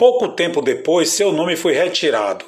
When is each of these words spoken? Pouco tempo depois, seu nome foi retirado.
Pouco 0.00 0.28
tempo 0.28 0.62
depois, 0.62 1.10
seu 1.10 1.30
nome 1.30 1.56
foi 1.56 1.74
retirado. 1.74 2.42